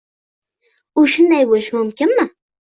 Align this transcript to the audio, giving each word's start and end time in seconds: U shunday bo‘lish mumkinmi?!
U 1.01 1.03
shunday 1.11 1.45
bo‘lish 1.53 1.69
mumkinmi?! 1.77 2.27